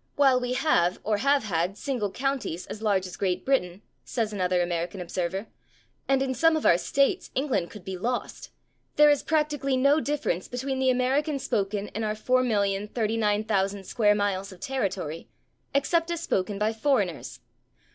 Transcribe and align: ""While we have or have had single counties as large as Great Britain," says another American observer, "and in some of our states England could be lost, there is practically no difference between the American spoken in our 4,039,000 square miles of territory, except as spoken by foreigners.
""While 0.20 0.38
we 0.38 0.52
have 0.52 1.00
or 1.04 1.16
have 1.16 1.44
had 1.44 1.78
single 1.78 2.10
counties 2.12 2.66
as 2.66 2.82
large 2.82 3.06
as 3.06 3.16
Great 3.16 3.46
Britain," 3.46 3.80
says 4.04 4.30
another 4.30 4.60
American 4.60 5.00
observer, 5.00 5.46
"and 6.06 6.20
in 6.20 6.34
some 6.34 6.54
of 6.54 6.66
our 6.66 6.76
states 6.76 7.30
England 7.34 7.70
could 7.70 7.82
be 7.82 7.96
lost, 7.96 8.50
there 8.96 9.08
is 9.08 9.22
practically 9.22 9.78
no 9.78 9.98
difference 9.98 10.48
between 10.48 10.80
the 10.80 10.90
American 10.90 11.38
spoken 11.38 11.88
in 11.94 12.04
our 12.04 12.12
4,039,000 12.12 13.86
square 13.86 14.14
miles 14.14 14.52
of 14.52 14.60
territory, 14.60 15.28
except 15.74 16.10
as 16.10 16.20
spoken 16.20 16.58
by 16.58 16.74
foreigners. 16.74 17.40